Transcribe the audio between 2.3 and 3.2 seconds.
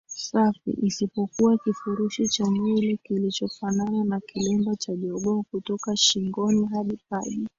nywele